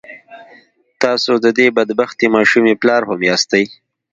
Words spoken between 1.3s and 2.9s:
د دې بد بختې ماشومې